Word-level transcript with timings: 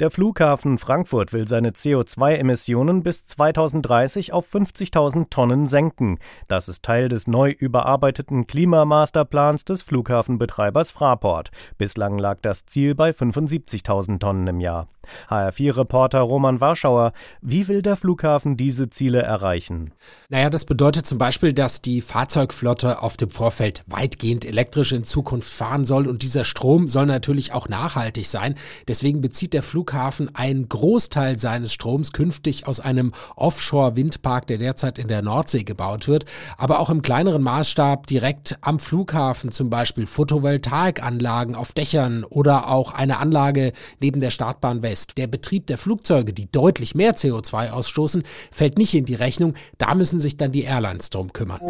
Der 0.00 0.10
Flughafen 0.10 0.76
Frankfurt 0.78 1.32
will 1.32 1.46
seine 1.46 1.70
CO2-Emissionen 1.70 3.04
bis 3.04 3.26
2030 3.26 4.32
auf 4.32 4.52
50.000 4.52 5.30
Tonnen 5.30 5.68
senken. 5.68 6.18
Das 6.48 6.68
ist 6.68 6.82
Teil 6.82 7.08
des 7.08 7.28
neu 7.28 7.52
überarbeiteten 7.52 8.48
Klimamasterplans 8.48 9.64
des 9.64 9.82
Flughafenbetreibers 9.82 10.90
Fraport. 10.90 11.52
Bislang 11.78 12.18
lag 12.18 12.38
das 12.42 12.66
Ziel 12.66 12.96
bei 12.96 13.10
75.000 13.10 14.18
Tonnen 14.18 14.48
im 14.48 14.58
Jahr. 14.58 14.88
HR4-Reporter 15.28 16.20
Roman 16.20 16.60
Warschauer, 16.60 17.12
wie 17.40 17.68
will 17.68 17.82
der 17.82 17.96
Flughafen 17.96 18.56
diese 18.56 18.90
Ziele 18.90 19.22
erreichen? 19.22 19.92
Naja, 20.30 20.50
das 20.50 20.64
bedeutet 20.64 21.06
zum 21.06 21.18
Beispiel, 21.18 21.52
dass 21.52 21.82
die 21.82 22.00
Fahrzeugflotte 22.00 23.02
auf 23.02 23.16
dem 23.16 23.28
Vorfeld 23.28 23.84
weitgehend 23.86 24.44
elektrisch 24.46 24.92
in 24.92 25.04
Zukunft 25.04 25.52
fahren 25.52 25.84
soll 25.84 26.08
und 26.08 26.22
dieser 26.22 26.42
Strom 26.42 26.88
soll 26.88 27.06
natürlich 27.06 27.52
auch 27.52 27.68
nachhaltig 27.68 28.26
sein. 28.26 28.54
Deswegen 28.88 29.20
bezieht 29.20 29.52
der 29.52 29.62
Flughafen 29.62 29.84
Flughafen 29.94 30.34
einen 30.34 30.68
Großteil 30.68 31.38
seines 31.38 31.72
Stroms 31.72 32.10
künftig 32.10 32.66
aus 32.66 32.80
einem 32.80 33.12
Offshore-Windpark, 33.36 34.48
der 34.48 34.58
derzeit 34.58 34.98
in 34.98 35.06
der 35.06 35.22
Nordsee 35.22 35.62
gebaut 35.62 36.08
wird, 36.08 36.24
aber 36.58 36.80
auch 36.80 36.90
im 36.90 37.00
kleineren 37.00 37.42
Maßstab 37.42 38.08
direkt 38.08 38.58
am 38.60 38.80
Flughafen, 38.80 39.52
zum 39.52 39.70
Beispiel 39.70 40.08
Photovoltaikanlagen 40.08 41.54
auf 41.54 41.70
Dächern 41.70 42.24
oder 42.24 42.68
auch 42.68 42.92
eine 42.92 43.18
Anlage 43.18 43.70
neben 44.00 44.20
der 44.20 44.32
Startbahn 44.32 44.82
West. 44.82 45.16
Der 45.16 45.28
Betrieb 45.28 45.68
der 45.68 45.78
Flugzeuge, 45.78 46.32
die 46.32 46.50
deutlich 46.50 46.96
mehr 46.96 47.14
CO2 47.14 47.70
ausstoßen, 47.70 48.24
fällt 48.50 48.78
nicht 48.78 48.94
in 48.94 49.04
die 49.04 49.14
Rechnung. 49.14 49.54
Da 49.78 49.94
müssen 49.94 50.18
sich 50.18 50.36
dann 50.36 50.50
die 50.50 50.64
Airlines 50.64 51.10
drum 51.10 51.32
kümmern. 51.32 51.60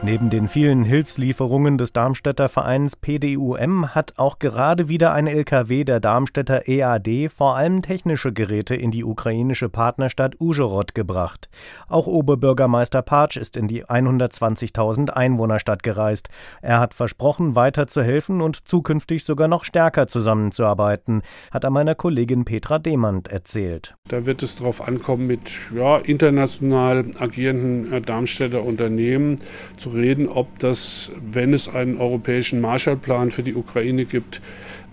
Neben 0.00 0.30
den 0.30 0.46
vielen 0.46 0.84
Hilfslieferungen 0.84 1.76
des 1.76 1.92
Darmstädter 1.92 2.48
Vereins 2.48 2.94
PDUM 2.94 3.96
hat 3.96 4.14
auch 4.16 4.38
gerade 4.38 4.88
wieder 4.88 5.12
ein 5.12 5.26
LKW 5.26 5.82
der 5.82 5.98
Darmstädter 5.98 6.68
EAD 6.68 7.30
vor 7.34 7.56
allem 7.56 7.82
technische 7.82 8.32
Geräte 8.32 8.76
in 8.76 8.92
die 8.92 9.02
ukrainische 9.02 9.68
Partnerstadt 9.68 10.36
Užhorod 10.38 10.94
gebracht. 10.94 11.48
Auch 11.88 12.06
Oberbürgermeister 12.06 13.02
Patsch 13.02 13.36
ist 13.36 13.56
in 13.56 13.66
die 13.66 13.86
120.000 13.86 15.10
Einwohnerstadt 15.10 15.82
gereist. 15.82 16.28
Er 16.62 16.78
hat 16.78 16.94
versprochen, 16.94 17.56
weiter 17.56 17.88
zu 17.88 18.00
helfen 18.00 18.40
und 18.40 18.68
zukünftig 18.68 19.24
sogar 19.24 19.48
noch 19.48 19.64
stärker 19.64 20.06
zusammenzuarbeiten, 20.06 21.22
hat 21.50 21.64
er 21.64 21.70
meiner 21.70 21.96
Kollegin 21.96 22.44
Petra 22.44 22.78
Demand 22.78 23.26
erzählt. 23.26 23.96
Da 24.06 24.26
wird 24.26 24.44
es 24.44 24.56
darauf 24.56 24.86
ankommen, 24.86 25.26
mit 25.26 25.72
ja, 25.74 25.98
international 25.98 27.10
agierenden 27.18 27.92
äh, 27.92 28.00
Darmstädter 28.00 28.62
Unternehmen 28.62 29.40
zu 29.76 29.87
zu 29.88 29.96
reden, 29.96 30.28
ob 30.28 30.58
das, 30.58 31.12
wenn 31.20 31.52
es 31.52 31.68
einen 31.68 31.98
europäischen 31.98 32.60
Marshallplan 32.60 33.30
für 33.30 33.42
die 33.42 33.54
Ukraine 33.54 34.04
gibt, 34.04 34.40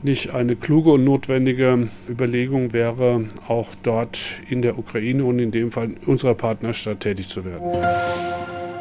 nicht 0.03 0.33
eine 0.33 0.55
kluge 0.55 0.91
und 0.91 1.03
notwendige 1.03 1.89
Überlegung 2.09 2.73
wäre, 2.73 3.25
auch 3.47 3.69
dort 3.83 4.41
in 4.49 4.61
der 4.61 4.77
Ukraine 4.77 5.25
und 5.25 5.39
in 5.39 5.51
dem 5.51 5.71
Fall 5.71 5.85
in 5.85 5.97
unserer 6.05 6.35
Partnerstadt 6.35 7.01
tätig 7.01 7.27
zu 7.27 7.43
werden. 7.43 7.71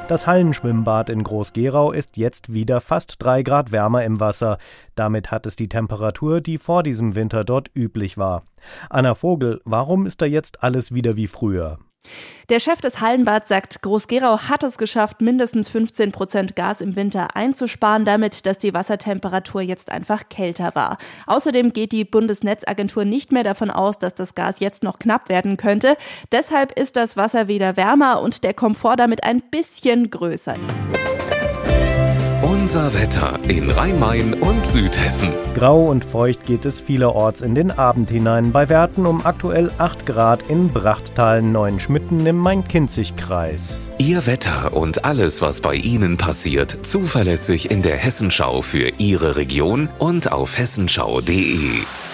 Das 0.06 0.26
Hallenschwimmbad 0.26 1.08
in 1.08 1.22
Groß-Gerau 1.22 1.90
ist 1.92 2.18
jetzt 2.18 2.52
wieder 2.52 2.82
fast 2.82 3.16
drei 3.22 3.42
Grad 3.42 3.72
wärmer 3.72 4.04
im 4.04 4.20
Wasser. 4.20 4.58
Damit 4.94 5.30
hat 5.30 5.46
es 5.46 5.56
die 5.56 5.70
Temperatur, 5.70 6.42
die 6.42 6.58
vor 6.58 6.82
diesem 6.82 7.14
Winter 7.14 7.42
dort 7.42 7.70
üblich 7.74 8.18
war. 8.18 8.42
Anna 8.90 9.14
Vogel, 9.14 9.62
warum 9.64 10.04
ist 10.04 10.20
da 10.20 10.26
jetzt 10.26 10.62
alles 10.62 10.92
wieder 10.92 11.16
wie 11.16 11.26
früher? 11.26 11.78
Der 12.50 12.60
Chef 12.60 12.80
des 12.80 13.00
Hallenbads 13.00 13.48
sagt, 13.48 13.80
Groß-Gerau 13.80 14.38
hat 14.48 14.62
es 14.62 14.76
geschafft, 14.76 15.22
mindestens 15.22 15.70
15 15.70 16.12
Prozent 16.12 16.56
Gas 16.56 16.82
im 16.82 16.94
Winter 16.94 17.34
einzusparen, 17.36 18.04
damit, 18.04 18.44
dass 18.44 18.58
die 18.58 18.74
Wassertemperatur 18.74 19.62
jetzt 19.62 19.90
einfach 19.90 20.28
kälter 20.28 20.74
war. 20.74 20.98
Außerdem 21.26 21.72
geht 21.72 21.92
die 21.92 22.04
Bundesnetzagentur 22.04 23.06
nicht 23.06 23.32
mehr 23.32 23.44
davon 23.44 23.70
aus, 23.70 23.98
dass 23.98 24.14
das 24.14 24.34
Gas 24.34 24.60
jetzt 24.60 24.82
noch 24.82 24.98
knapp 24.98 25.30
werden 25.30 25.56
könnte. 25.56 25.96
Deshalb 26.32 26.78
ist 26.78 26.96
das 26.96 27.16
Wasser 27.16 27.48
wieder 27.48 27.78
wärmer 27.78 28.20
und 28.20 28.44
der 28.44 28.52
Komfort 28.52 28.96
damit 28.96 29.24
ein 29.24 29.40
bisschen 29.40 30.10
größer. 30.10 30.56
Unser 32.64 32.94
Wetter 32.94 33.38
in 33.46 33.70
Rhein-Main 33.70 34.32
und 34.32 34.64
Südhessen. 34.64 35.28
Grau 35.54 35.90
und 35.90 36.02
feucht 36.02 36.46
geht 36.46 36.64
es 36.64 36.80
vielerorts 36.80 37.42
in 37.42 37.54
den 37.54 37.70
Abend 37.70 38.08
hinein. 38.08 38.52
Bei 38.52 38.70
Werten 38.70 39.04
um 39.04 39.26
aktuell 39.26 39.70
8 39.76 40.06
Grad 40.06 40.44
in 40.48 40.68
Brachtal, 40.68 41.42
Neuenschmitten 41.42 42.24
im 42.24 42.38
Main-Kinzig-Kreis. 42.38 43.92
Ihr 43.98 44.26
Wetter 44.26 44.72
und 44.72 45.04
alles, 45.04 45.42
was 45.42 45.60
bei 45.60 45.74
Ihnen 45.74 46.16
passiert, 46.16 46.86
zuverlässig 46.86 47.70
in 47.70 47.82
der 47.82 47.98
Hessenschau 47.98 48.62
für 48.62 48.92
Ihre 48.96 49.36
Region 49.36 49.90
und 49.98 50.32
auf 50.32 50.56
hessenschau.de. 50.56 52.13